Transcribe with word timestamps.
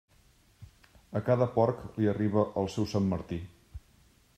A 1.19 1.21
cada 1.29 1.49
porc 1.57 1.85
li 2.01 2.11
arriba 2.15 2.49
el 2.63 2.75
seu 2.79 2.89
Sant 2.97 3.11
Martí. 3.15 3.41